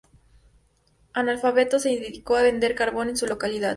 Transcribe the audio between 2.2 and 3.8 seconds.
a vender carbón en su localidad.